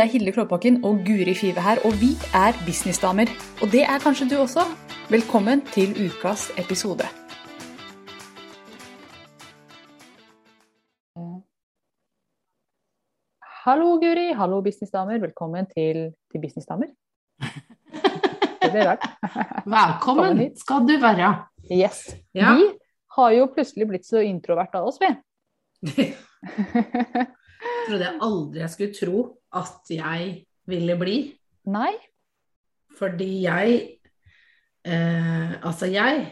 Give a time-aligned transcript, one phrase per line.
[0.00, 2.10] Det er Hilde Klåbakken og Guri Five her, og vi
[2.44, 3.28] er businessdamer.
[3.62, 4.62] Og det er kanskje du også.
[5.10, 7.04] Velkommen til ukas episode.
[13.64, 14.32] Hallo, Guri.
[14.40, 15.20] Hallo, businessdamer.
[15.20, 16.88] Velkommen til, til Businessdamer.
[18.62, 19.04] Det ble rart.
[19.66, 21.28] Velkommen skal du være.
[21.82, 22.16] Yes.
[22.34, 22.54] Ja.
[22.56, 22.70] Vi
[23.16, 25.12] har jo plutselig blitt så introvert av oss, vi.
[27.90, 29.22] Trodde jeg aldri jeg skulle tro
[29.58, 30.30] at jeg
[30.70, 31.16] ville bli.
[31.74, 31.90] Nei.
[32.94, 33.80] Fordi jeg
[34.86, 36.22] eh, Altså, jeg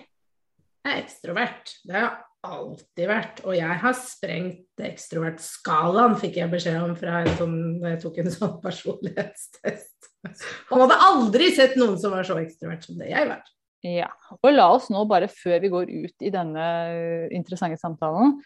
[0.86, 1.74] er ekstrovert.
[1.82, 3.42] Det har jeg alltid vært.
[3.42, 8.32] Og jeg har sprengt ekstrovertskalaen, fikk jeg beskjed om fra en sånn, jeg tok en
[8.36, 10.10] sånn personlighetstest.
[10.70, 13.42] Og hadde aldri sett noen som var så ekstrovert som det jeg var.
[13.86, 14.08] Ja.
[14.42, 16.62] Og la oss nå bare, før vi går ut i denne
[17.30, 18.40] interessante samtalen,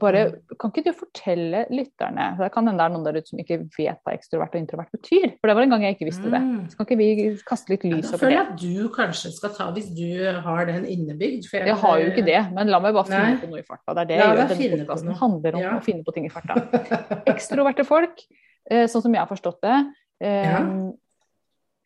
[0.00, 3.38] bare Kan ikke du fortelle lytterne Det kan hende det er noen der ute som
[3.38, 5.36] ikke vet hva ekstrovert og introvert betyr.
[5.38, 6.40] For det var en gang jeg ikke visste det.
[6.42, 6.64] Mm.
[6.72, 8.38] Så kan ikke vi kaste litt lys over føler det?
[8.38, 10.08] jeg at du kanskje skal ta, hvis du
[10.48, 11.46] har den innebygd.
[11.52, 13.38] for Jeg har jo ikke det, men la meg bare finne Nei.
[13.44, 13.94] på noe i farta.
[13.94, 14.42] Det er det jeg gjør.
[14.56, 15.76] Denne podkasten handler om Ja.
[15.78, 16.58] å finne på ting i farta.
[17.36, 18.24] Ekstroverte folk,
[18.70, 19.78] eh, sånn som jeg har forstått det,
[20.24, 20.64] eh, Ja.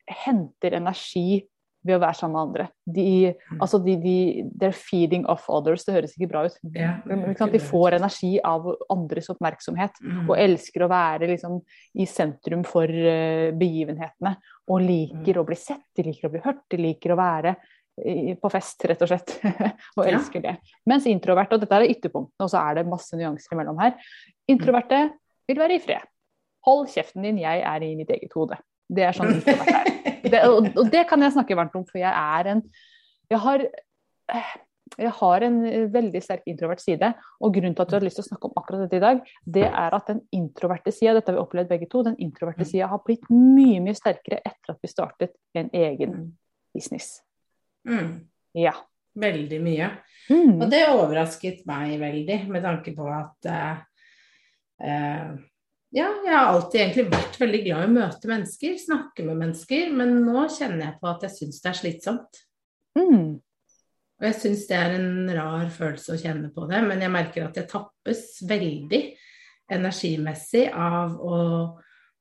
[0.08, 1.42] henter energi
[1.84, 2.66] ved å være sammen med andre.
[2.86, 3.58] De, Mm.
[3.60, 4.14] altså de, de,
[4.60, 5.84] they're feeding off others.
[5.84, 6.56] Det høres ikke bra ut.
[6.74, 9.98] Ja, ikke De får energi av andres oppmerksomhet.
[10.02, 10.28] Mm.
[10.30, 11.60] Og elsker å være liksom,
[11.98, 14.36] i sentrum for uh, begivenhetene.
[14.68, 15.42] Og liker Mm.
[15.42, 17.56] å bli sett, de liker å bli hørt, de liker å være
[18.06, 19.38] i- på fest, rett og slett.
[19.98, 20.12] og Ja.
[20.16, 20.56] elsker det.
[20.86, 23.94] Mens introverte, og dette er ytterpunktene, og så er det masse nyanser imellom her.
[24.48, 25.10] Introverte
[25.48, 26.02] vil være i fred.
[26.64, 28.56] Hold kjeften din, jeg er i mitt eget hode.
[28.88, 30.01] Det er sånn introvert er.
[30.22, 32.62] Det, og, og det kan jeg snakke varmt om, for jeg er en
[33.32, 33.64] Jeg har
[34.98, 35.58] jeg har en
[35.92, 38.58] veldig sterk introvert side, og grunnen til at vi har lyst til å snakke om
[38.60, 39.20] akkurat dette i dag,
[39.56, 42.90] det er at den introverte sida, dette har vi opplevd begge to, den introverte sida
[42.90, 46.18] har blitt mye, mye sterkere etter at vi startet en egen
[46.74, 47.14] business.
[47.88, 48.26] Mm.
[48.58, 48.74] Ja.
[49.22, 49.88] Veldig mye.
[50.32, 50.58] Mm.
[50.58, 53.82] Og det overrasket meg veldig, med tanke på at eh,
[54.88, 55.32] eh,
[55.92, 59.90] Ja, jeg har alltid egentlig vært veldig glad i å møte mennesker, snakke med mennesker,
[59.92, 62.38] men nå kjenner jeg på at jeg syns det er slitsomt.
[62.96, 63.26] Mm.
[64.22, 67.44] Og jeg syns det er en rar følelse å kjenne på det, men jeg merker
[67.44, 69.02] at jeg tappes veldig
[69.72, 71.40] energimessig av å,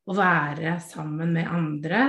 [0.04, 2.04] å være sammen med andre.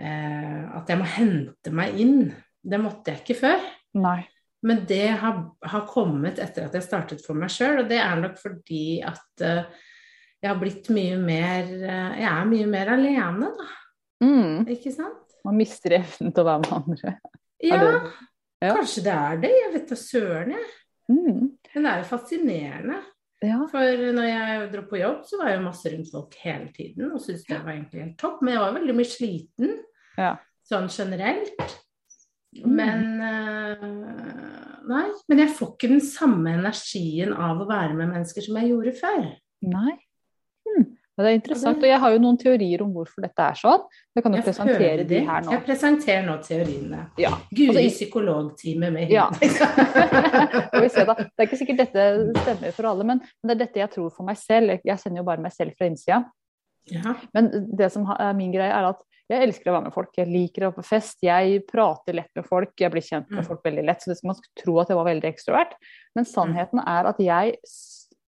[0.00, 2.30] Eh, at jeg må hente meg inn.
[2.64, 3.68] Det måtte jeg ikke før.
[4.00, 4.22] Nei.
[4.64, 8.16] Men det har, har kommet etter at jeg startet for meg sjøl, og det er
[8.24, 9.84] nok fordi at eh,
[10.42, 13.68] jeg har blitt mye mer eh, Jeg er mye mer alene, da.
[14.22, 14.66] Mm.
[14.74, 15.36] Ikke sant?
[15.46, 17.16] Man mister evnen til å være med andre.
[17.58, 17.74] Ja,
[18.62, 18.74] ja.
[18.76, 19.48] kanskje det er det.
[19.50, 20.66] Jeg vet da søren, jeg.
[21.10, 21.40] Mm.
[21.72, 22.98] Men det er jo fascinerende.
[23.42, 23.56] Ja.
[23.72, 27.18] For når jeg dro på jobb, så var jeg masse rundt folk hele tiden og
[27.22, 28.40] syntes det var egentlig helt topp.
[28.46, 29.74] Men jeg var veldig mye sliten
[30.18, 30.30] Ja.
[30.70, 31.74] sånn generelt.
[32.62, 32.78] Mm.
[32.78, 33.82] Men eh,
[34.88, 35.04] Nei.
[35.28, 38.94] Men jeg får ikke den samme energien av å være med mennesker som jeg gjorde
[39.02, 39.26] før.
[39.66, 39.96] Nei.
[41.18, 43.80] Men det er interessant, og jeg har jo noen teorier om hvorfor dette er sånn.
[44.14, 45.50] Jeg kan jo Jeg presentere de her nå.
[45.50, 47.00] Jeg presenterer nå teoriene.
[47.18, 47.32] Ja.
[47.50, 49.26] Guri Altså, i- psykologtime med Ja.
[49.38, 51.14] Da.
[51.18, 52.04] Det er ikke sikkert dette
[52.42, 54.78] stemmer for alle, men det er dette jeg tror for meg selv.
[54.86, 56.20] Jeg sender jo bare meg selv fra innsida.
[56.88, 57.14] ja.
[57.34, 60.08] Men det som er min greie, er at jeg elsker å være med folk.
[60.16, 61.18] Jeg liker å være på fest.
[61.22, 62.70] Jeg prater lett med folk.
[62.80, 63.46] Jeg blir kjent med Mm.
[63.50, 64.00] folk veldig lett.
[64.00, 65.74] Så det skal man tro at jeg var veldig ekstrovert.
[66.16, 67.58] Men sannheten er at jeg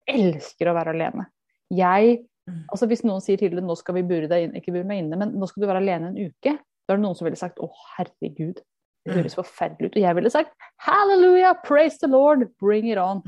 [0.08, 1.28] elsker å være alene.
[1.70, 2.26] Jeg Mm.
[2.72, 5.04] Altså Hvis noen sier til deg nå skal vi bure deg inn, ikke bure meg
[5.04, 6.54] inne, men nå skal du være alene en uke,
[6.88, 9.22] da er det noen som ville sagt å herregud, det Mm.
[9.22, 9.96] høres forferdelig ut.
[9.96, 10.52] Og jeg ville sagt
[10.84, 13.22] halleluja, praise the Lord, bring it on.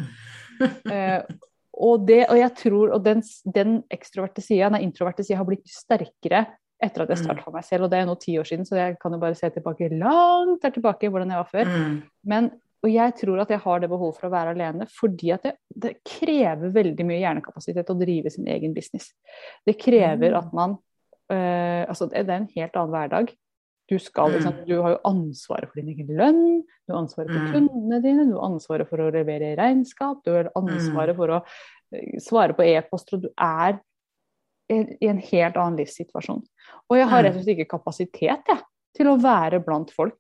[0.92, 1.22] uh,
[1.74, 3.24] og, det, og jeg tror, og den,
[3.56, 6.46] den ekstroverte sida, den introverte sida, har blitt sterkere
[6.84, 7.88] etter at jeg starta meg selv.
[7.88, 10.62] Og det er nå ti år siden, så jeg kan jo bare se tilbake langt
[10.64, 11.72] der tilbake hvordan jeg var før.
[11.72, 11.96] Mm.
[12.32, 12.52] Men,
[12.84, 15.56] og jeg tror at jeg har det behovet for å være alene, fordi at det,
[15.76, 19.12] det krever veldig mye hjernekapasitet å drive sin egen business.
[19.68, 20.38] Det krever Mm.
[20.40, 20.78] at man
[21.30, 23.34] eh, Altså, det er en helt annen hverdag.
[23.90, 24.66] Du, skal, Mm.
[24.68, 27.52] du har jo ansvaret for din egen lønn, du har ansvaret for Mm.
[27.54, 31.44] kundene dine, du har ansvaret for å levere regnskap, du har ansvaret for å
[31.92, 33.80] eh, svare på e-poster, og du er
[34.70, 36.44] i en helt annen livssituasjon.
[36.90, 38.62] Og jeg har rett og slett ikke kapasitet jeg,
[38.96, 40.20] til å være blant folk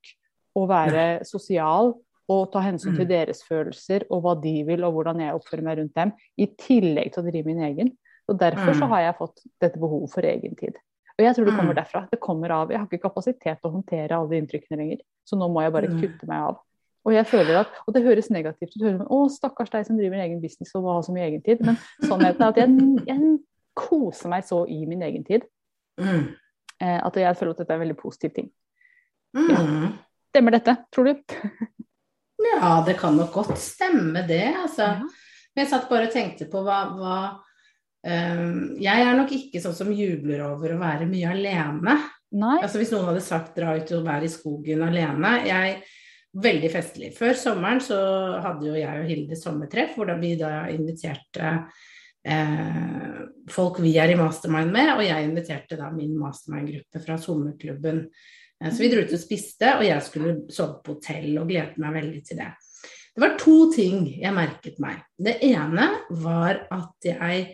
[0.58, 1.94] og være sosial
[2.30, 3.10] og ta hensyn til Mm.
[3.10, 7.12] deres følelser og hva de vil og hvordan jeg oppfører meg rundt dem, i tillegg
[7.14, 7.98] til å drive min egen.
[8.30, 8.90] Og Derfor så Mm.
[8.90, 10.76] har jeg fått dette behovet for egen tid.
[11.18, 11.84] Og jeg tror det kommer Mm.
[11.84, 12.10] derfra.
[12.12, 14.98] Det kommer av, Jeg har ikke kapasitet til å håndtere alle de inntrykkene lenger,
[15.28, 16.60] så nå må jeg bare kutte meg av.
[17.06, 20.16] Og jeg føler at, og det høres negativt ut, høres, å stakkars deg som driver
[20.16, 23.06] en egen business og må ha så mye egen tid, men sannheten er at jeg,
[23.08, 23.40] jeg
[23.75, 25.42] koser meg så i min egen tid.
[26.00, 28.52] Eh, at jeg føler at dette er en veldig positiv ting.
[29.34, 29.92] Ja.
[30.34, 31.36] Stemmer dette, tror du?
[32.39, 34.94] Ja, det kan nok godt stemme det, altså.
[34.95, 35.09] Ja.
[35.53, 37.15] Men jeg satt bare og tenkte på hva, hva
[38.06, 41.95] um, Jeg er nok ikke sånn som jubler over å være mye alene.
[42.39, 42.57] Nei?
[42.62, 45.80] Altså Hvis noen hadde sagt 'dra ut og være i skogen alene' Jeg
[46.30, 47.07] Veldig festlig.
[47.18, 47.97] Før sommeren så
[48.44, 51.56] hadde jo jeg og Hilde sommertreff, hvor da vi da inviterte
[52.21, 53.15] eh,
[53.50, 58.03] folk vi er i mastermind med, og jeg inviterte da min mastermind-gruppe fra sommerklubben.
[58.64, 61.80] Eh, så vi dro ut og spiste, og jeg skulle sove på hotell og gledet
[61.82, 62.52] meg veldig til det.
[63.16, 65.02] Det var to ting jeg merket meg.
[65.18, 65.90] Det ene
[66.22, 67.46] var at jeg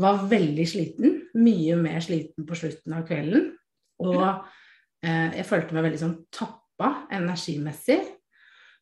[0.00, 3.50] var veldig sliten, mye mer sliten på slutten av kvelden.
[4.04, 4.24] Og
[5.04, 8.00] eh, jeg følte meg veldig sånn tappa energimessig.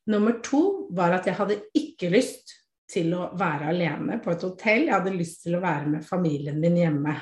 [0.09, 2.55] Nummer to var at jeg hadde ikke lyst
[2.89, 4.87] til å være alene på et hotell.
[4.87, 7.13] Jeg hadde lyst til å være med familien min hjemme.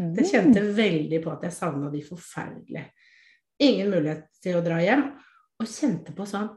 [0.00, 2.86] Det kjente veldig på at jeg savna de forferdelig.
[3.60, 5.04] Ingen mulighet til å dra hjem.
[5.60, 6.48] Og kjente på sånn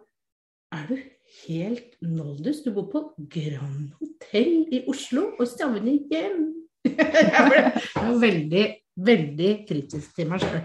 [0.74, 0.96] Er du
[1.44, 2.64] helt noldus?
[2.64, 6.48] Du bor på Grand Hotell i Oslo og savner hjem.
[6.88, 7.62] Jeg ble,
[8.24, 8.64] veldig,
[9.12, 10.64] veldig kritisk til meg sjøl.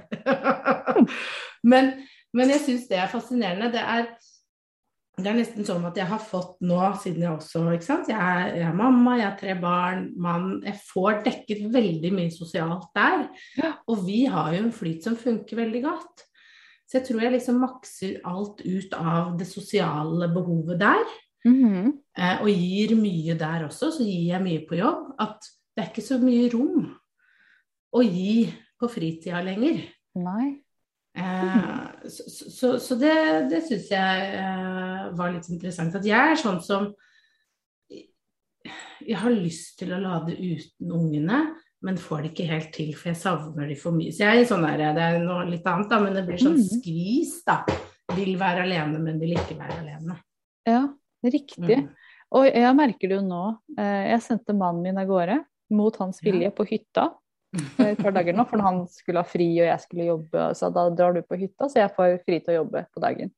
[1.69, 1.90] Men,
[2.37, 3.70] men jeg syns det er fascinerende.
[3.75, 4.05] Det er,
[5.19, 8.11] det er nesten sånn at jeg har fått nå, siden jeg også ikke sant?
[8.12, 12.34] Jeg er, jeg er mamma, jeg har tre barn, mann Jeg får dekket veldig mye
[12.34, 13.26] sosialt der.
[13.91, 16.27] Og vi har jo en flyt som funker veldig godt.
[16.88, 21.11] Så jeg tror jeg liksom makser alt ut av det sosiale behovet der.
[21.44, 21.93] Mhm.
[22.19, 25.12] Eh, og gir mye der også, så gir jeg mye på jobb.
[25.20, 25.44] At
[25.76, 26.88] det er ikke så mye rom
[27.94, 28.49] å gi
[28.81, 29.85] på fritida lenger.
[30.19, 30.49] Nei.
[31.19, 33.14] Eh, så så, så det,
[33.50, 35.94] det syns jeg eh, var litt interessant.
[35.99, 36.93] At jeg er sånn som
[39.08, 41.37] Jeg har lyst til å lade uten ungene,
[41.82, 44.10] men får det ikke helt til, for jeg savner de for mye.
[44.14, 46.56] Så jeg er sånn der, det er noe litt annet, da, men det blir sånn
[46.58, 46.64] Mm.
[46.72, 47.64] skvis, da.
[48.16, 50.16] Vil være alene, men vil ikke være alene.
[50.66, 50.88] Ja,
[51.25, 51.78] riktig.
[51.84, 51.88] Mm.
[52.32, 53.58] Og jeg merker det jo nå.
[53.78, 56.30] eh, Jeg sendte mannen min av gårde mot hans Ja.
[56.32, 57.12] vilje på hytta
[57.78, 60.50] et par dager nå, for han skulle ha fri og jeg skulle jobbe.
[60.54, 63.31] Så da drar du på hytta, så jeg får fri til å jobbe på dagen.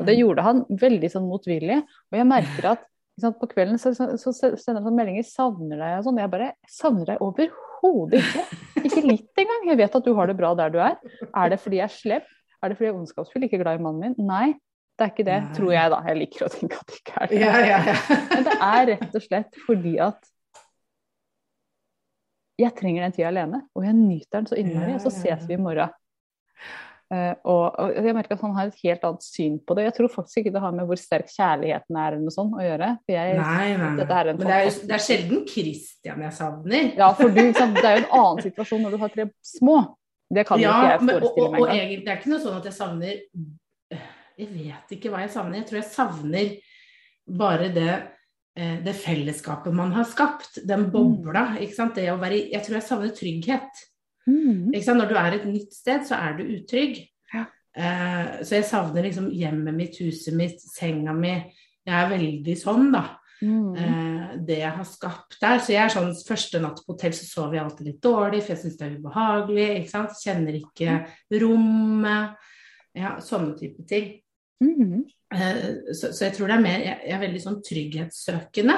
[0.00, 1.82] Og det gjorde han veldig sånn motvillig.
[2.10, 2.82] Og jeg merker at
[3.22, 6.18] på kvelden så, så, så sender han sånn meldinger 'savner deg' og sånn.
[6.18, 8.46] Jeg bare 'savner deg overhodet ikke'.
[8.84, 9.68] Ikke litt engang.
[9.70, 10.98] Jeg vet at du har det bra der du er.
[11.30, 12.26] Er det fordi jeg er slem?
[12.60, 14.26] Er det fordi jeg er ondskapsfull, ikke glad i mannen min?
[14.26, 14.54] Nei,
[14.98, 15.54] det er ikke det, Nei.
[15.56, 15.98] tror jeg da.
[16.08, 17.40] Jeg liker å tenke at det ikke er det.
[17.40, 17.96] Ja, ja, ja.
[18.30, 20.30] Men det er rett og slett fordi at
[22.62, 24.94] jeg trenger den tida alene, og jeg nyter den så innmari.
[24.94, 25.90] Og så ses vi i morgen.
[27.12, 29.84] Eh, og, og jeg merker at han har et helt annet syn på det.
[29.88, 32.64] Jeg tror faktisk ikke det har med hvor sterk kjærligheten er eller noe sånt å
[32.64, 32.88] gjøre.
[33.10, 36.88] Jeg, Nei, nei, er Men det er, jo, det er sjelden Christian jeg savner.
[36.96, 37.76] Ja, for du, sant?
[37.76, 39.76] Det er jo en annen situasjon når du har tre små.
[40.34, 41.84] Det kan jo ikke jeg og, forestille og, meg og engang.
[41.84, 43.16] egentlig det er ikke noe sånn at jeg savner
[44.34, 45.60] Jeg vet ikke hva jeg savner.
[45.60, 46.54] Jeg tror jeg savner
[47.44, 47.92] bare det,
[48.58, 50.64] eh, det fellesskapet man har skapt.
[50.66, 51.50] Den bobla.
[51.60, 52.00] ikke sant?
[52.00, 53.84] Det å være, jeg tror jeg savner trygghet.
[54.26, 54.70] Mm.
[54.72, 57.02] Når du er et nytt sted, så er du utrygg.
[57.34, 57.44] Ja.
[57.74, 61.34] Uh, så jeg savner liksom hjemmet mitt, huset mitt, senga mi.
[61.84, 63.04] Jeg er veldig sånn, da.
[63.44, 63.74] Mm.
[63.76, 65.60] Uh, det jeg har skapt der.
[65.60, 68.54] Så jeg er sånn første natt på hotell så sover jeg alltid litt dårlig, for
[68.54, 69.68] jeg syns det er ubehagelig.
[69.80, 70.20] ikke sant?
[70.22, 70.98] Kjenner ikke
[71.44, 72.52] rommet.
[72.94, 74.12] Ja, sånne type ting.
[74.62, 75.02] Mm.
[75.34, 78.76] Eh, så, så jeg tror det er mer Jeg, jeg er veldig sånn trygghetssøkende.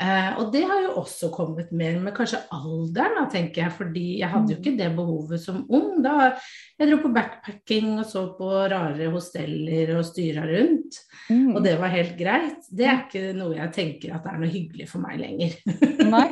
[0.00, 3.72] Eh, og det har jo også kommet mer med kanskje alderen, da, tenker jeg.
[3.74, 4.62] Fordi jeg hadde jo Mm.
[4.62, 6.00] ikke det behovet som ung.
[6.04, 6.36] Da
[6.78, 11.00] jeg dro på backpacking og så på rare hosteller og styra rundt.
[11.30, 11.56] Mm.
[11.56, 12.62] Og det var helt greit.
[12.70, 15.58] Det er ikke noe jeg tenker at er noe hyggelig for meg lenger.
[16.08, 16.28] Nei,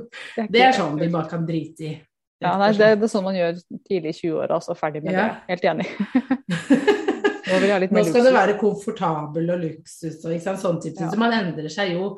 [0.54, 1.92] det er sånn vi bare kan drite i.
[2.40, 5.26] Ja, nei, det, det er sånn man gjør tidlig i 20-åra, altså ferdig med Ja.
[5.28, 5.60] det.
[5.60, 6.96] Helt enig.
[7.50, 11.10] Nå Nå skal det være komfortabel og luksus og sånn type ting.
[11.10, 12.12] Så man endrer seg jo.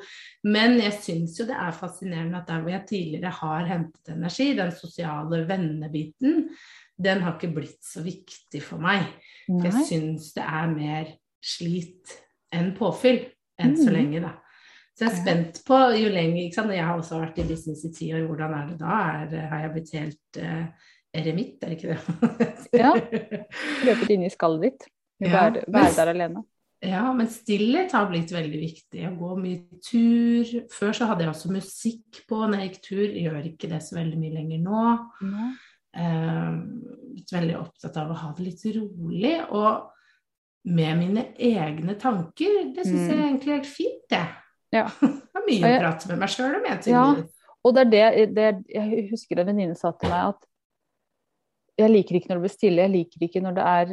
[0.44, 4.52] Men jeg syns jo det er fascinerende at der hvor jeg tidligere har hentet energi,
[4.58, 6.46] den sosiale vennebiten,
[7.02, 9.08] den har ikke blitt så viktig for meg.
[9.48, 11.12] For jeg syns det er mer
[11.42, 12.16] slit
[12.54, 13.24] enn påfyll
[13.62, 13.94] enn så Mm.
[13.96, 14.32] lenge, da.
[14.92, 16.72] Så jeg er spent på jo lenger ikke sant?
[16.74, 18.96] Jeg har også vært i business i ti år, hvordan er det da?
[19.22, 20.66] Er, har jeg blitt helt uh,
[21.14, 22.50] eremitt, er det ikke det?
[22.76, 22.92] Ja.
[23.88, 24.86] Løpet inn i skallet ditt.
[25.22, 26.44] Ja, Være, være der alene.
[26.82, 29.04] Ja, men stillhet har blitt veldig viktig.
[29.06, 30.48] Å gå mye tur.
[30.72, 33.04] Før så hadde jeg også musikk på når jeg gikk tur.
[33.04, 34.82] Jeg gjør ikke det så veldig mye lenger nå.
[35.30, 35.50] Nei.
[35.92, 36.48] Eh,
[37.12, 39.36] blitt veldig opptatt av å ha det litt rolig.
[39.54, 39.92] Og
[40.74, 42.72] med mine egne tanker.
[42.74, 44.24] Det syns jeg er egentlig er helt fint, det.
[44.72, 44.86] Ja.
[45.32, 47.06] Det er mye å prate med meg sjøl om, jeg, Ja.
[47.62, 50.46] Og det er det, det Jeg husker en venninne sa til meg at
[51.78, 53.92] jeg liker ikke når det blir stille, jeg liker ikke når det er,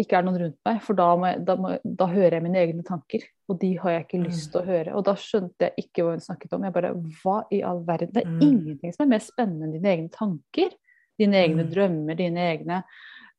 [0.00, 2.58] ikke er noen rundt meg, for da, må jeg, da, må, da, hører jeg mine
[2.58, 3.22] egne tanker.
[3.48, 4.94] Og de har jeg ikke lyst til å høre.
[4.98, 6.64] Og da skjønte jeg ikke hva hun snakket om.
[6.66, 8.10] Jeg bare Hva i all verden?
[8.12, 8.40] Det er Mm.
[8.42, 10.70] ingenting som er mer spennende enn dine egne tanker.
[11.18, 11.70] Dine egne Mm.
[11.70, 12.82] drømmer, dine egne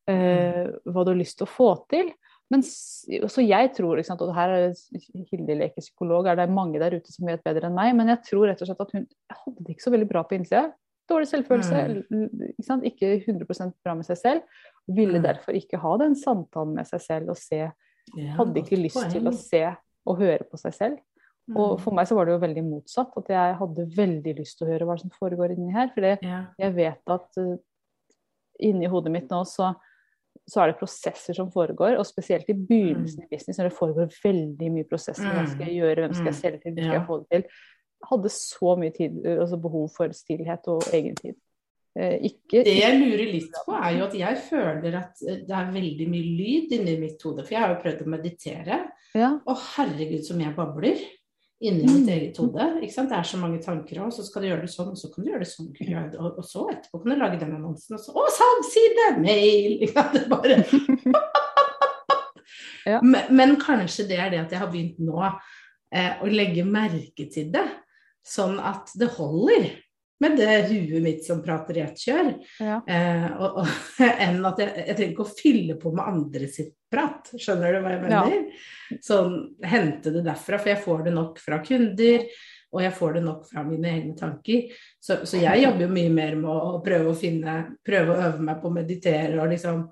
[0.08, 2.14] eh, Hva du har lyst til å få til.
[2.52, 4.74] Men så jeg tror, sant, og her er
[5.32, 8.22] Hilde leker psykolog, er det mange der ute som vet bedre enn meg, men jeg
[8.30, 10.72] tror rett og slett at hun hadde det ikke så veldig bra på innsida.
[11.10, 12.30] Dårlig selvfølelse, Mm.
[12.54, 12.84] ikke, sant?
[12.84, 14.42] ikke 100 bra med seg selv.
[14.88, 15.24] Ville Mm.
[15.24, 17.72] derfor ikke ha den samtalen med seg selv og se
[18.38, 19.76] Hadde ikke lyst til å se
[20.06, 20.98] og høre på seg selv.
[21.56, 21.82] Og Mm.
[21.82, 23.12] for meg så var det jo veldig motsatt.
[23.18, 25.90] At jeg hadde veldig lyst til å høre hva som foregår inni her.
[25.94, 26.46] For ja.
[26.60, 27.58] jeg vet at uh,
[28.62, 29.76] inni hodet mitt nå så,
[30.48, 34.12] så er det prosesser som foregår, og spesielt i begynnelsen i business, når det foregår
[34.24, 35.26] veldig mye prosesser.
[35.34, 36.42] Hva skal jeg gjøre, hvem skal jeg Mm.
[36.42, 37.42] selge til, hvem skal jeg få det til?
[38.02, 41.36] Jeg hadde så mye tid, altså behov for stillhet og egentid.
[41.36, 41.45] Eh,
[41.96, 45.70] ikke, Det jeg lurer litt på, er jo at jeg føler at eh, det er
[45.72, 47.46] veldig mye lyd inni mitt hode.
[47.46, 48.80] For jeg har jo prøvd å meditere.
[49.16, 51.00] ja, og herregud, som jeg babler
[51.64, 51.94] inni Mm.
[51.96, 52.66] mitt eget hode.
[52.84, 53.10] Ikke sant?
[53.10, 55.24] Det er så mange tanker, og så skal du gjøre det sånn, og så kan
[55.24, 55.70] du gjøre det sånn.
[56.20, 59.08] Og, og så etterpå kan du lage den annonsen, og så Å, salgsside!
[59.24, 59.78] Mail!
[59.86, 60.14] Ikke sant?
[60.20, 60.60] Det bare
[62.86, 63.00] Ja.
[63.02, 67.26] men, men kanskje det er det at jeg har begynt nå eh, å legge merke
[67.34, 67.66] til det.
[68.26, 69.72] Sånn at det holder
[70.26, 72.34] med det huet mitt som prater i ett kjør.
[72.60, 72.82] ja.
[72.90, 73.70] Eh, og, og,
[74.26, 77.32] enn at jeg, jeg trenger ikke å fylle på med andre sitt prat.
[77.38, 78.26] Skjønner du hva jeg Ja.
[78.26, 78.68] mener?
[79.06, 82.28] Sånn hente det derfra, for jeg får det nok fra kunder.
[82.76, 84.66] Og jeg får det nok fra mine egne tanker.
[85.00, 87.54] Så, så jeg jobber jo mye mer med å prøve å finne
[87.88, 89.86] Prøve å øve meg på å meditere og liksom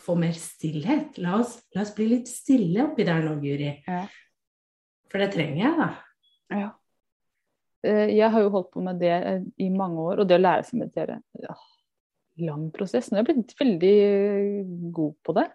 [0.00, 1.20] få mer stillhet.
[1.22, 3.70] La oss, la oss bli litt stille oppi der nå, Guri.
[3.86, 4.00] Ja.
[5.12, 5.88] For det trenger jeg, da.
[6.56, 6.68] Ja.
[7.86, 10.42] Eh, Jeg har jo holdt på med det eh, i mange år, og det å
[10.42, 11.56] lære seg å meditere ja,
[12.44, 13.10] Lang prosess.
[13.10, 13.96] Nå er jeg blitt veldig
[14.96, 15.46] god på det.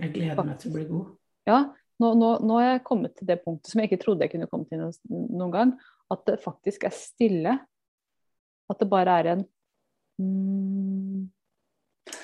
[0.00, 1.10] Jeg gleder meg til å bli god.
[1.48, 1.58] Ja,
[2.00, 4.48] nå, nå, nå har jeg kommet til det punktet som jeg ikke trodde jeg kunne
[4.50, 5.74] komme til noen, noen gang.
[6.12, 7.56] At det faktisk er stille.
[8.70, 9.44] At det bare er en
[10.20, 11.28] mm,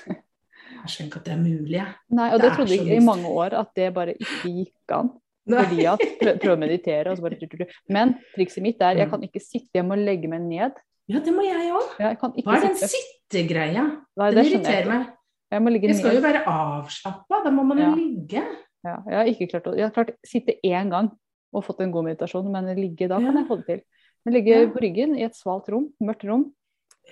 [0.06, 1.84] Jeg skjønner ikke at det er mulig.
[2.16, 5.12] Nei, og Det det trodde jeg i mange år at det bare ikke gikk an.
[5.46, 7.66] Fordi at prøv, prøv å meditere, og så bare.
[7.88, 9.10] Men trikset mitt er jeg Mm.
[9.10, 10.72] kan ikke sitte, jeg må legge meg ned.
[11.08, 11.92] Ja, det må jeg òg.
[12.00, 12.88] Jeg Hva er den sitte.
[13.30, 13.84] sittegreia?
[14.16, 15.06] Nei, Den det jeg irriterer meg.
[15.52, 16.22] Jeg må ligge Jeg skal ned.
[16.22, 17.94] jo være avslappa, da må man jo Ja.
[17.94, 18.42] ligge.
[18.84, 21.10] Ja, jeg har ikke klart å Jeg har klart sitte én gang
[21.54, 23.80] og fått en god meditasjon, men ligge da kan jeg få det til.
[24.24, 26.52] Men ligge på ryggen i et svalt rom, mørkt rom,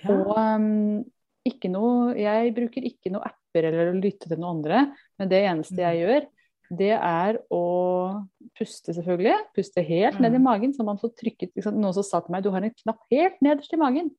[0.09, 1.05] og um,
[1.47, 5.43] ikke noe Jeg bruker ikke noe apper eller å lytte til noen andre, men det
[5.45, 6.03] eneste jeg Mm.
[6.03, 6.27] gjør,
[6.69, 8.25] det er å
[8.57, 9.35] puste, selvfølgelig.
[9.55, 10.43] Puste helt ned i Mm.
[10.43, 11.75] magen, så man får trykket liksom.
[11.79, 14.11] Noen som sa til meg du har en knapp helt nederst i magen.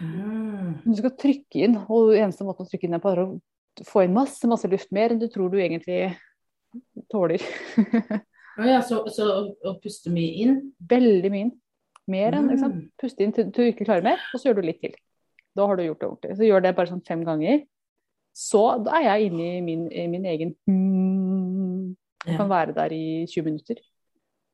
[0.00, 0.82] Mm.
[0.84, 3.40] Du skal trykke inn, og eneste måten å trykke inn er på er å
[3.84, 4.90] få inn masse, masse luft.
[4.92, 6.16] Mer enn du tror du egentlig
[7.12, 7.42] tåler.
[8.56, 9.26] Ja, så, så
[9.68, 10.54] å, puste mye inn?
[10.88, 11.54] Veldig mye inn.
[12.08, 12.46] Mer enn?
[12.48, 12.78] Mm.
[12.96, 14.94] Puste inn til til du ikke klarer mer, og så gjør du litt til.
[15.56, 16.36] Da har du gjort det ordentlig.
[16.38, 17.66] Så gjør det bare sånn fem ganger.
[18.36, 21.45] Så da er jeg inne i min, i min egen mm.
[22.26, 22.36] Ja.
[22.40, 23.80] kan være der i 20 minutter.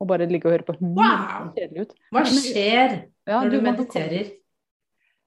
[0.01, 0.75] Og bare ligge og høre på.
[0.81, 0.97] Wow!
[0.99, 1.95] det ser Kjedelig ut.
[2.13, 2.97] Hva skjer
[3.29, 4.33] Ja, når du du mediterer?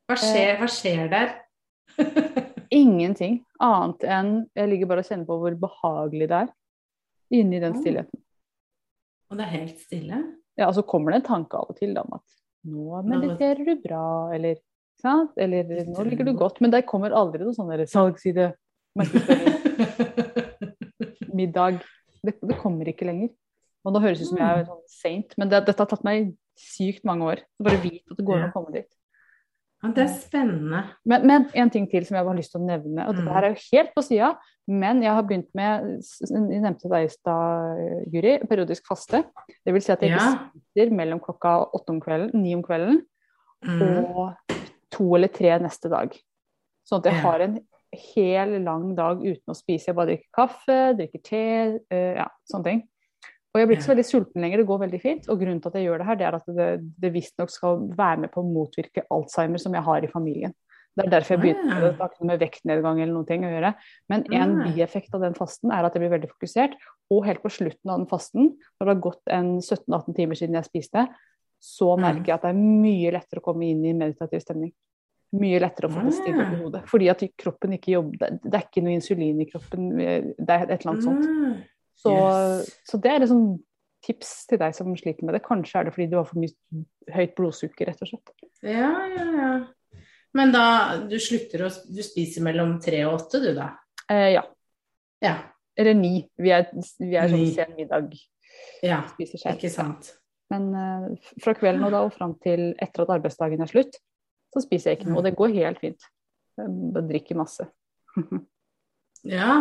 [0.05, 1.33] Hva skjer, hva skjer der?
[2.75, 6.49] Ingenting annet enn jeg ligger bare og kjenner på hvor behagelig det er.
[7.33, 8.19] Inni den stillheten.
[9.31, 10.19] Og det er helt stille?
[10.59, 12.25] Ja, og så kommer det en tanke av og til da, om at
[12.65, 14.59] nå mediterer du bra, eller
[15.01, 15.33] sant?
[15.37, 16.61] Eller nå ligger du godt.
[16.63, 18.51] Men det kommer aldri noe sånn salgsside,
[18.99, 19.51] markedsføring,
[21.39, 21.81] middag.
[22.25, 23.29] Det, det kommer ikke lenger.
[23.85, 26.03] Og nå høres det ut som jeg er sånn saint, men det, dette har tatt
[26.07, 27.41] meg sykt mange år.
[27.61, 28.87] Bare vit at det går an å komme dit.
[29.83, 30.79] Ja, det er spennende.
[31.05, 33.33] Men, men en ting til som jeg har lyst til å nevne, og dette Mm.
[33.35, 34.31] her er jo helt på sida,
[34.67, 39.21] men jeg har begynt med, jeg nevnte deg i stad, Guri, periodisk faste.
[39.65, 40.49] Det vil si at jeg Ja.
[40.73, 43.03] spiser mellom klokka åtte om kvelden, ni om kvelden,
[43.65, 43.81] Mm.
[43.81, 44.33] og
[44.89, 46.17] to eller tre neste dag.
[46.89, 47.59] Sånn at jeg har en
[47.99, 49.89] hel lang dag uten å spise.
[49.89, 51.45] Jeg bare drikker kaffe, drikker te,
[51.91, 52.83] eh, ja, sånne ting.
[53.55, 55.27] Og jeg blir ikke så veldig sulten lenger, det går veldig fint.
[55.31, 57.85] Og grunnen til at jeg gjør det her, det er at det, det visstnok skal
[57.95, 60.53] være med på å motvirke Alzheimer som jeg har i familien.
[60.95, 63.73] Det er derfor jeg begynte det med vektnedgang eller noe ting å gjøre.
[64.11, 66.75] Men en bieffekt av den fasten er at jeg blir veldig fokusert.
[67.11, 70.55] Og helt på slutten av den fasten, når det har gått en 17-18 timer siden
[70.55, 71.07] jeg spiste,
[71.59, 72.01] så Mm.
[72.01, 74.71] merker jeg at det er mye lettere å komme inn i meditativ stemning.
[75.35, 76.81] Mye lettere å få det stilt opp i hodet.
[76.89, 80.75] Fordi at kroppen ikke jobber Det er ikke noe insulin i kroppen, det er et
[80.77, 81.25] eller annet sånt.
[81.25, 81.55] Mm.
[81.95, 82.75] Så, Yes.
[82.85, 83.45] så det er liksom
[84.05, 85.43] tips til deg som sliter med det.
[85.45, 86.83] Kanskje er det fordi du har for mye
[87.15, 88.33] høyt blodsukker, rett og slett.
[88.61, 89.53] Ja, ja, ja.
[90.35, 90.65] Men da
[91.07, 93.71] du slutter å Du spiser mellom tre og åtte, du da?
[94.11, 94.43] Eh, ja.
[95.23, 95.37] Ja.
[95.77, 96.19] Eller ni.
[96.37, 96.67] Vi er,
[96.99, 98.13] vi er sånn sen middag.
[98.85, 100.13] Ja, ikke sant.
[100.53, 103.97] Men uh, fra kvelden og da og fram til etter at arbeidsdagen er slutt,
[104.55, 105.19] så spiser jeg ikke noe.
[105.19, 106.05] Og det går helt fint.
[106.55, 107.67] Jeg drikker masse.
[109.25, 109.55] Ja,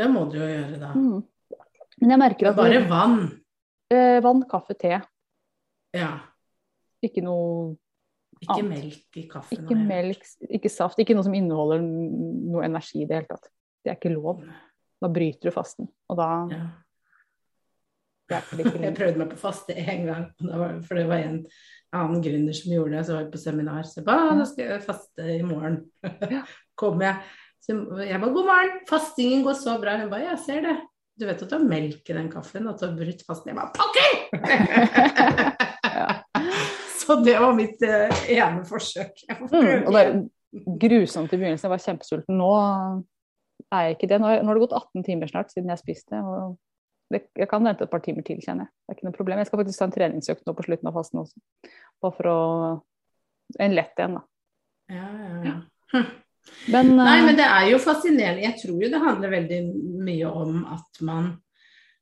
[0.00, 0.94] det må du jo gjøre da.
[0.96, 1.18] Mm.
[2.00, 3.18] Men jeg merker er at bare vann.
[3.92, 4.94] eh, vann, kaffe, te.
[5.92, 6.14] Ja.
[7.04, 7.74] Ikke noe
[8.40, 8.70] Ikke Annet.
[8.70, 9.58] melk i kaffen.
[9.66, 13.50] Ikke melk, ikke saft, ikke noe som inneholder noe energi i det hele tatt.
[13.84, 14.40] Det er ikke lov.
[15.00, 15.90] Da bryter du fasten.
[16.08, 16.30] Og da.
[16.54, 16.62] Ja.
[18.86, 20.26] Jeg prøvde meg på faste en gang,
[20.86, 21.40] for det var en
[21.96, 23.04] annen gründer som gjorde det.
[23.06, 23.86] Så var vi på seminar.
[23.88, 25.82] Så jeg ba, nå skal jeg faste i morgen.
[26.80, 27.14] Kom jeg.
[27.60, 29.98] Så jeg ba, god morgen, fastingen går så bra.
[30.00, 30.76] Hun ba, jeg ser det.
[31.20, 33.52] Du vet at du har melk i den kaffen, at du har brutt fasten.
[33.52, 34.10] Jeg ba, pokker!
[37.00, 39.24] Så det var mitt eh, ene forsøk.
[39.50, 40.10] Mm, og det er
[40.80, 41.66] grusomt i begynnelsen.
[41.66, 42.40] Jeg var kjempesulten.
[42.40, 42.50] Nå
[43.70, 44.20] er jeg ikke det.
[44.22, 46.20] Nå har det gått 18 timer snart siden jeg spiste.
[46.20, 46.58] og
[47.10, 48.72] det, Jeg kan vente et par timer til, kjenner jeg.
[48.72, 49.42] Det er ikke noe problem.
[49.42, 51.44] Jeg skal faktisk ta en treningsøkt nå på slutten av fasten også.
[52.02, 52.40] Bare for å
[53.58, 54.20] En lett en, da.
[54.94, 56.02] Ja, ja, ja.
[56.72, 58.44] Men, Nei, eh, men det er jo fascinerende.
[58.46, 59.58] Jeg tror jo det handler veldig
[60.06, 61.32] mye om at man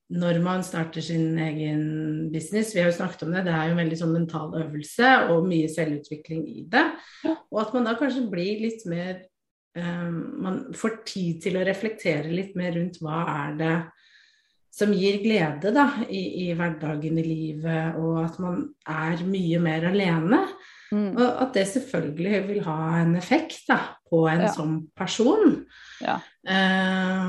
[0.08, 3.74] når man starter sin egen business, vi har jo snakket om det, det er jo
[3.74, 6.84] en veldig sånn mental øvelse og mye selvutvikling i det.
[7.28, 9.18] Og at man da kanskje blir litt mer
[9.76, 13.74] um, Man får tid til å reflektere litt mer rundt hva er det
[14.78, 19.88] som gir glede da, i, i hverdagen i livet, og at man er mye mer
[19.90, 20.38] alene.
[20.92, 24.52] mm, Og at det selvfølgelig vil ha en effekt da, på en Ja.
[24.54, 25.64] sånn person.
[26.00, 26.20] Ja.
[26.46, 27.24] Eh,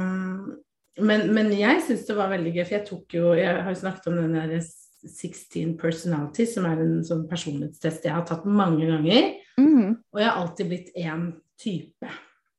[1.02, 3.80] men, men jeg syns det var veldig gøy, for jeg tok jo Jeg har jo
[3.82, 8.86] snakket om den der 16 personality, som er en sånn personlighetstest jeg har tatt mange
[8.89, 9.30] ganger.
[9.58, 12.10] mm, Og jeg har alltid blitt én type.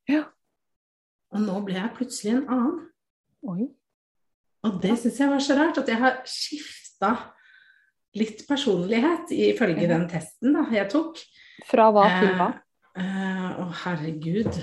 [0.08, 0.24] Ja.
[1.32, 2.80] Og nå ble jeg plutselig en annen.
[3.46, 3.68] Oi.
[4.66, 7.12] Og det syns jeg var så rart, at jeg har skifta
[8.18, 11.20] litt personlighet ifølge den testen da, jeg tok.
[11.70, 12.48] Fra hva til hva?
[12.98, 14.58] Eh, eh, Å, herregud.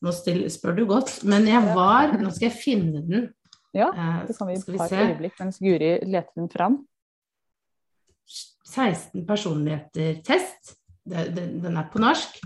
[0.00, 1.18] Nå still, spør du godt.
[1.28, 3.28] Men jeg var Nå skal jeg finne den.
[3.76, 6.80] Ja, Eh, det kan vi ta et øyeblikk mens Guri leter den fram.
[8.70, 10.74] 16 personligheter-test.
[11.06, 12.40] Den er på norsk.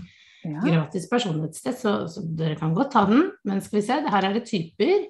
[0.45, 0.61] Ja.
[0.61, 3.31] Gratis personlighetstest, så, så dere kan godt ta den.
[3.45, 5.07] Men skal vi se, her er det typer.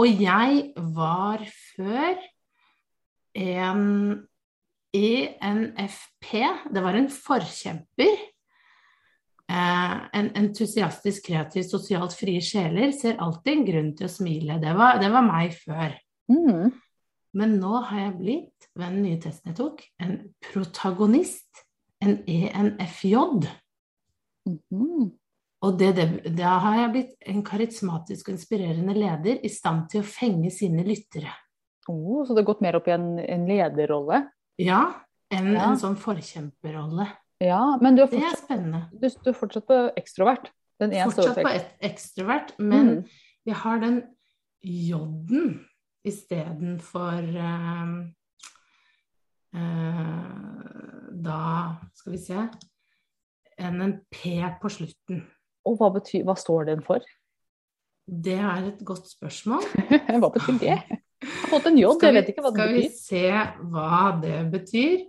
[0.00, 1.42] Og jeg var
[1.76, 2.16] før
[3.36, 3.86] en
[4.96, 6.30] ENFP.
[6.74, 8.14] Det var en forkjemper.
[9.50, 14.58] Eh, en entusiastisk, kreativ, sosialt frie sjeler ser alltid en grunn til å smile.
[14.62, 15.94] Det var, det var meg før.
[16.30, 16.70] Mm.
[17.36, 20.16] Men nå har jeg blitt, ved den nye testen jeg tok, en
[20.50, 21.66] protagonist.
[22.00, 23.12] En ENFJ.
[23.12, 23.50] ENFJ.
[24.48, 25.10] Mhm.
[25.62, 26.06] Og det, det,
[26.38, 30.84] da har jeg blitt en karismatisk og inspirerende leder i stand til å fenge sine
[30.86, 31.32] lyttere.
[31.88, 34.22] Oh, så det har gått mer opp i en, en lederrolle?
[34.60, 34.80] Ja,
[35.32, 35.66] enn Ja.
[35.70, 37.06] en sånn forkjemperrolle.
[37.40, 38.80] Ja, men du er Det er spennende.
[38.92, 40.50] du, du er fortsatt på ekstrovert.
[40.80, 41.52] Den er Fortsatt for på
[41.90, 43.04] ekstrovert, men Mm.
[43.46, 43.98] jeg har den
[44.64, 45.66] J-en
[46.04, 48.04] istedenfor uh,
[51.20, 51.40] Da
[51.94, 52.48] skal vi se
[53.60, 55.24] enn en P på slutten.
[55.70, 57.04] Og hva, betyr, hva står den for?
[58.10, 59.62] Det er et godt spørsmål.
[60.22, 60.76] hva betyr det?
[61.20, 63.24] Jeg har fått en jobb, jeg vet ikke hva det skal vi se
[63.70, 65.00] hva det betyr?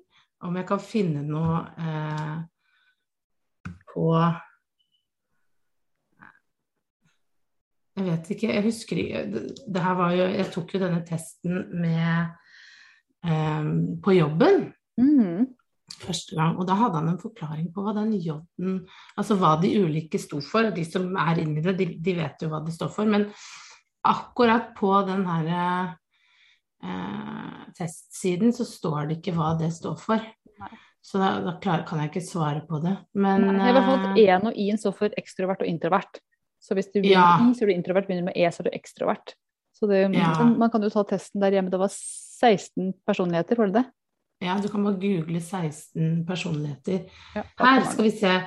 [0.41, 2.37] Om jeg kan finne noe eh,
[3.93, 4.07] på
[7.91, 11.65] Jeg vet ikke, jeg husker det, det her var jo Jeg tok jo denne testen
[11.83, 12.31] med
[13.27, 13.71] eh,
[14.03, 15.47] på jobben Mm.
[16.01, 18.79] Første gang, og da hadde han en forklaring på hva den J-en
[19.17, 20.69] Altså hva de ulike sto for.
[20.75, 23.05] De som er inni det, de, de vet jo hva de står for.
[23.09, 23.27] Men
[24.07, 25.51] akkurat på den her
[26.83, 30.23] eh, testsiden så står det ikke hva det står for.
[30.61, 30.71] Nei.
[31.01, 32.93] Så da, da klar, kan jeg ikke svare på det.
[33.17, 36.19] Men Nei, I hvert fall at eh, E-en og I-en står for ekstrovert og introvert.
[36.61, 37.37] Så hvis du begynner Ja.
[37.41, 38.05] med I, så er du introvert.
[38.09, 39.33] Begynner med E, så er du ekstrovert.
[39.73, 40.33] Så det, Ja.
[40.37, 41.71] man, Man kan jo ta testen der hjemme.
[41.73, 43.85] Det var 16 personligheter, var det det?
[44.41, 46.99] Ja, du kan bare google 16 personligheter.
[47.35, 48.41] Ja, Her skal vi se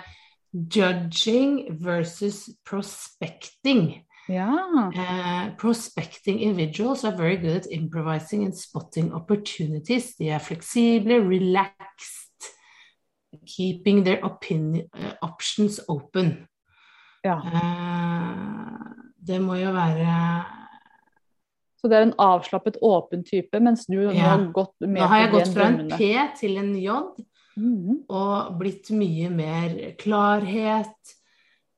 [0.54, 4.04] Judging versus prospecting.
[4.28, 4.90] Ja.
[4.94, 10.14] Uh, prospecting individuals are very good at improvising and spotting opportunities.
[10.16, 12.44] De er fleksible, relaxed,
[13.56, 16.46] keeping their opinion, uh, options open.
[17.24, 17.36] ja.
[17.36, 18.94] Uh,
[19.26, 20.14] det må jo være
[21.84, 24.12] Så det er en avslappet, åpen type, mens du Ja.
[24.30, 25.88] har gått mer Nå har jeg gått fra en.
[25.90, 27.02] P til en J,
[27.56, 28.06] Mhm.
[28.08, 31.14] Og blitt mye mer klarhet,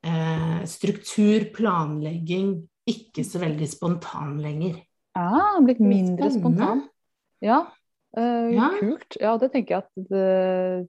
[0.04, 2.68] eh, struktur, planlegging.
[2.88, 4.80] Ikke så veldig spontan lenger.
[5.16, 6.88] Ja, blitt mindre spontan.
[7.42, 7.66] Ja,
[8.16, 8.70] eh, Ja.
[8.80, 9.16] kult.
[9.20, 10.88] Ja, det tenker jeg at det er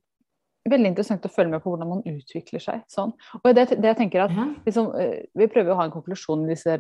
[0.72, 3.14] veldig interessant å følge med på hvordan man utvikler seg sånn.
[3.42, 4.34] Og det, det jeg tenker at
[4.66, 6.78] liksom, eh, Vi prøver å ha en konklusjon i disse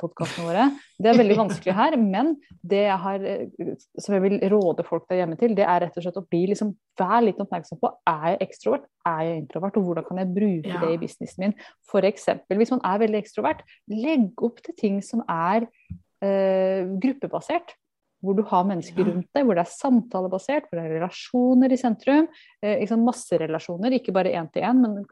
[0.00, 0.66] podkastene våre.
[1.00, 5.08] Det er veldig vanskelig her, men det jeg har, eh, som jeg vil råde folk
[5.10, 7.88] der hjemme til, det er rett og slett å bli liksom, Vær litt oppmerksom på
[8.10, 10.80] er jeg ekstrovert, er jeg introvert, og hvordan kan jeg bruke Ja.
[10.82, 11.54] det i businessen min.
[12.10, 15.64] Eksempel, hvis man er veldig ekstrovert, legg opp til ting som er
[16.20, 17.72] eh, gruppebasert.
[18.22, 21.78] Hvor du har mennesker rundt deg, hvor det er samtalebasert, hvor det er relasjoner i
[21.80, 22.28] sentrum.
[22.62, 23.06] Eh, ikke sant?
[23.06, 25.04] Masse relasjoner, ikke bare én til én, men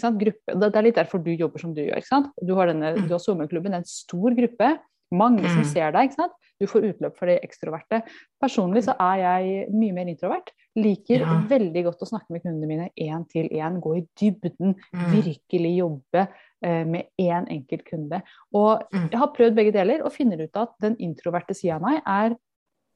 [0.00, 0.18] sant?
[0.18, 0.58] gruppe.
[0.58, 1.96] Det, er litt derfor du jobber som du gjør.
[2.02, 2.32] Ikke sant?
[2.42, 3.06] Du har, denne, Mm.
[3.06, 4.78] du har sommerklubben, det er en stor gruppe.
[5.12, 5.64] Mange som Mm.
[5.72, 6.08] ser deg.
[6.10, 6.32] Ikke sant?
[6.58, 8.02] Du får utløp for det ekstroverte.
[8.42, 10.50] Personlig så er jeg mye mer introvert.
[10.74, 11.40] Liker Ja.
[11.46, 13.80] veldig godt å snakke med kundene mine én til én.
[13.80, 14.74] Gå i dybden.
[14.92, 15.12] Mm.
[15.22, 16.28] Virkelig jobbe
[16.62, 18.22] eh, med én enkelt kunde.
[18.52, 22.02] Og jeg har prøvd begge deler og finner ut at den introverte sida av meg
[22.04, 22.36] er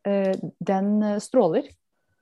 [0.05, 1.69] Den eh, stråler.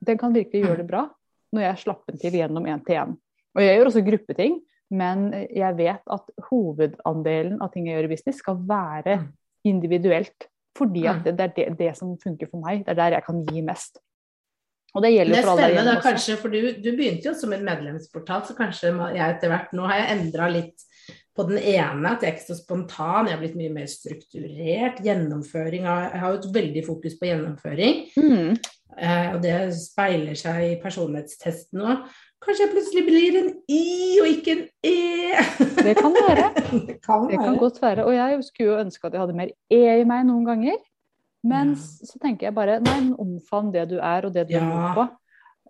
[0.05, 1.07] Den kan virkelig gjøre det bra
[1.55, 3.15] når jeg slapper til gjennom én til én.
[3.57, 4.59] Og jeg gjør også gruppeting,
[4.91, 5.23] men
[5.57, 9.33] jeg vet at hovedandelen av ting jeg gjør i business, skal være Mm.
[9.65, 10.47] individuelt.
[10.77, 11.23] Fordi at Mm.
[11.25, 12.85] det, det er det, det som funker for meg.
[12.85, 13.99] Det er der jeg kan gi mest.
[14.95, 16.09] Og det gjelder Det for alle hjemme også.
[16.09, 19.87] kanskje, for du, du begynte jo som en medlemsportal, så kanskje jeg etter hvert Nå
[19.87, 20.85] har jeg endra litt
[21.39, 24.99] på den ene, at jeg er ikke så spontan, jeg har blitt mye mer strukturert.
[25.05, 28.57] Gjennomføring Jeg har jo et veldig fokus på gjennomføring, Mm.
[28.99, 32.03] eh, og det speiler seg i personlighetstesten òg.
[32.43, 35.35] Kanskje jeg plutselig blir en I og ikke en E.
[35.87, 36.51] Det kan være.
[36.87, 38.05] det kan Det kan godt være.
[38.05, 40.77] Og jeg skulle jo ønske at jeg hadde mer E i meg noen ganger.
[41.45, 41.75] Men Ja.
[42.11, 44.61] så tenker jeg bare nei, omfavn det du er, og det du Ja.
[44.61, 45.09] er god på.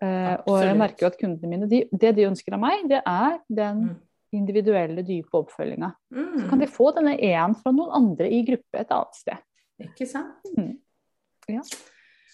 [0.01, 3.01] Eh, og jeg merker jo at kundene mine, de, det de ønsker av meg, det
[3.05, 3.95] er den Mm.
[4.35, 5.89] Individuelle, dype oppfølginga.
[6.13, 6.49] Så Mm.
[6.49, 9.37] kan de få denne E-en fra noen andre i gruppe et annet sted.
[9.79, 10.35] Ikke sant?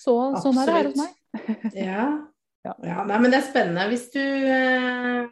[0.01, 1.13] Så sånn er det her hos meg.
[1.75, 2.05] Ja.
[2.65, 2.73] Ja.
[2.84, 3.88] ja nei, men det er spennende.
[3.91, 5.27] Hvis du eh,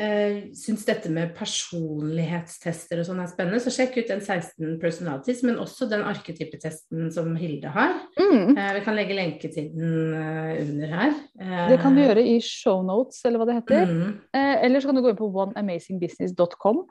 [0.00, 5.42] eh, syns dette med personlighetstester og sånn er spennende, så sjekk ut den 16 personalities,
[5.46, 7.96] men også den arketypetesten som Hilde har.
[8.18, 8.56] Mm.
[8.56, 11.18] Eh, vi kan legge lenke til den eh, under her.
[11.40, 13.86] Eh, Det kan du gjøre i shownotes, eller hva det heter.
[13.90, 16.86] Mm, Eh, eller så kan du gå inn på oneamazingbusiness.com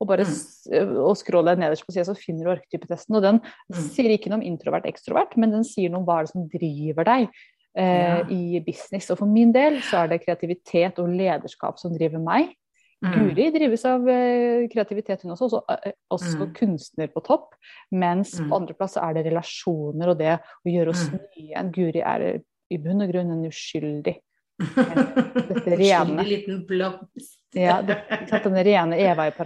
[0.00, 0.30] og bare Mm.
[0.32, 3.16] s- og scrolle nederst på sida, så finner du arketypetesten.
[3.16, 3.76] Og den Mm.
[3.90, 6.48] sier ikke noe om introvert ekstrovert, men den sier noe om hva er det som
[6.48, 7.28] driver deg
[7.76, 8.26] eh, Ja.
[8.28, 9.10] i business.
[9.10, 12.54] Og for min del så er det kreativitet og lederskap som driver meg.
[13.02, 15.44] mm, Guri drives av eh, kreativitet, hun også.
[15.48, 16.52] Også, eh, også Mm.
[16.54, 17.54] kunstner på topp.
[17.92, 18.48] Mens Mm.
[18.50, 21.18] på andreplass er det relasjoner og det å gjøre oss Mm.
[21.38, 21.54] nye.
[21.56, 24.16] En Guri er i bunn og grunn en uskyldig.
[25.48, 26.22] Dette rene.
[26.22, 27.38] liten blomst.
[27.54, 27.96] Ja, det,
[28.28, 29.36] denne rene Eva i Mm.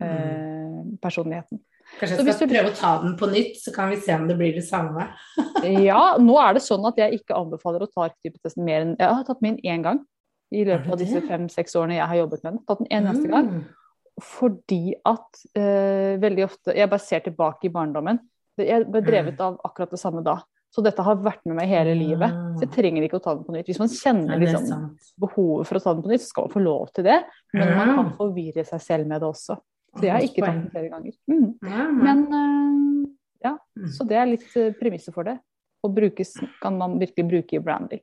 [0.00, 1.58] paradis-personligheten.
[1.96, 3.96] Kanskje Så jeg hvis skal du- prøve å ta den på nytt, så kan vi
[4.00, 5.08] se om det blir det samme.
[5.88, 9.14] ja, nå er det sånn at jeg ikke anbefaler å ta arketypetesten mer enn Jeg
[9.14, 10.02] har tatt min én gang
[10.52, 12.64] i løpet av disse fem-seks årene jeg har jobbet med den.
[12.66, 13.48] Tatt den en eneste gang.
[13.50, 13.64] Mm.
[14.22, 18.20] Fordi at uh, veldig ofte Jeg bare ser tilbake i barndommen.
[18.56, 20.38] Jeg ble drevet av akkurat det samme da.
[20.72, 22.32] Så dette har vært med meg hele livet.
[22.56, 23.68] Så jeg trenger ikke å ta den på nytt.
[23.68, 24.82] Hvis man kjenner er liksom,
[25.20, 27.16] behovet for å ta den på nytt, så skal man få lov til det.
[27.56, 29.56] Men man kan forvirre seg selv med det også.
[29.96, 31.12] Så jeg ikke den flere ganger.
[31.28, 31.58] Mm.
[32.02, 33.12] Men eh,
[33.44, 33.88] ja, Mm.
[33.92, 35.38] så det er litt eh, premisset for det.
[35.84, 38.00] Og brukes, kan man virkelig bruke i branding.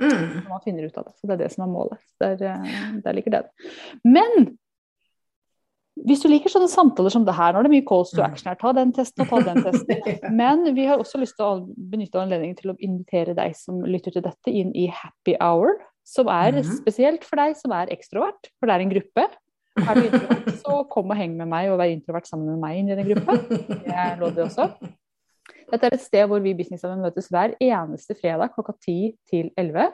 [0.00, 0.48] Mm.
[0.48, 1.14] Man finner ut av det.
[1.18, 1.98] Så det er det som er målet.
[2.20, 3.42] Der, eh, der ligger det.
[4.04, 4.56] Men
[6.08, 8.30] hvis du liker sånne samtaler som det her, nå er det mye calls to Mm.
[8.32, 10.32] action her, ta den testen og ta den testen.
[10.40, 14.10] Men vi har også lyst til å benytte anledningen til å invitere deg som lytter
[14.16, 15.76] til dette, inn i happy hour.
[16.04, 16.64] Som er Mhm.
[16.80, 19.28] spesielt for deg som er ekstrovert, for det er en gruppe.
[19.80, 22.78] Er du introvert, så kom og heng med meg og vær introvert sammen med meg
[22.82, 23.36] inn i den gruppa.
[23.86, 24.66] Det lå det også.
[25.72, 28.96] Dette er et sted hvor vi businessmenn møtes hver eneste fredag klokka 10
[29.30, 29.86] til 11.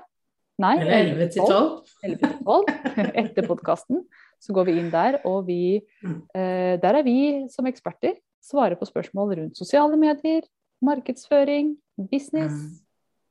[0.58, 1.68] Nei, Eller 11 til 12.
[2.02, 3.12] 11 til 12.
[3.22, 4.00] Etter podkasten.
[4.42, 6.22] Så går vi inn der, og vi Mm.
[6.34, 8.16] eh, Der er vi som eksperter.
[8.42, 10.42] Svarer på spørsmål rundt sosiale medier,
[10.82, 11.76] markedsføring,
[12.10, 12.82] business,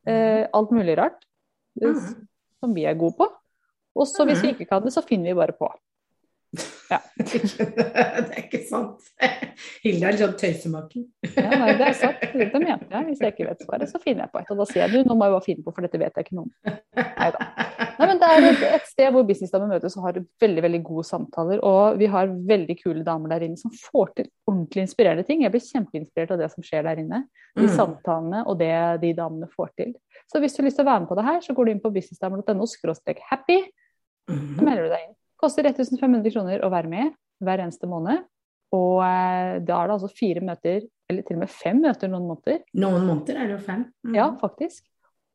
[0.07, 1.19] eh, alt mulig rart.
[1.81, 1.99] Mm.
[2.59, 3.27] Som vi er gode på.
[3.95, 4.55] Og så hvis vi Mm.
[4.55, 5.67] ikke kan det, så finner vi bare på.
[6.87, 6.99] Ja.
[7.17, 9.03] det er ikke sant.
[9.83, 11.03] Hilde er litt sånn tøysemaker.
[11.35, 12.21] Ja, nei, det er sant.
[12.31, 13.05] Det mente jeg.
[13.09, 14.51] Hvis jeg ikke vet svaret, så finner jeg på et.
[14.53, 16.27] Og da sier jeg du, nå må jeg bare finne på, for dette vet jeg
[16.27, 16.77] ikke noe om.
[17.17, 17.49] Neida.
[17.97, 21.05] Nei, men Det er et, et sted hvor businessdamer møtes og har veldig veldig gode
[21.09, 21.61] samtaler.
[21.67, 25.43] Og vi har veldig kule damer der inne som får til ordentlig inspirerende ting.
[25.43, 27.23] Jeg blir kjempeinspirert av det som skjer der inne.
[27.57, 27.73] De Mm.
[27.73, 29.93] samtalene og det de damene får til.
[30.31, 31.71] Så hvis du har lyst til å være med på det her, så går du
[31.73, 32.65] inn på businessdamer.no
[33.31, 33.59] happy.
[34.29, 34.63] Så Mhm.
[34.63, 35.16] melder du deg inn.
[35.37, 37.13] Koster 1500 kroner å være med
[37.45, 38.23] hver eneste måned.
[38.75, 42.25] Og eh, da er det altså fire møter, eller til og med fem møter noen
[42.27, 42.63] måneder.
[42.75, 43.85] Noen måneder er det jo fem.
[44.03, 44.15] Mm.
[44.17, 44.83] Ja, faktisk.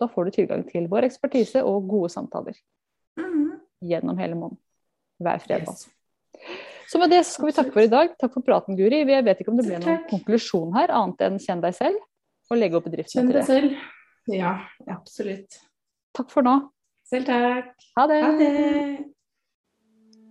[0.03, 2.59] Da får du tilgang til vår ekspertise og gode samtaler
[3.19, 3.61] Mm.
[3.85, 4.59] gjennom hele måneden.
[5.23, 5.69] Hver fredag.
[5.69, 5.89] Yes.
[6.89, 8.15] Så med det skal vi takke for i dag.
[8.21, 9.05] Takk for praten, Guri.
[9.07, 12.01] Jeg vet ikke om det ble noen konklusjon her, annet enn kjenn deg selv
[12.51, 13.47] og legge opp bedriften Kjenn etter det det.
[13.47, 14.35] selv.
[14.35, 14.53] Ja,
[14.93, 15.61] absolutt.
[16.17, 16.57] Takk for nå.
[17.09, 17.73] Selv takk.
[17.97, 18.21] Ha det.
[18.25, 19.13] Ha det.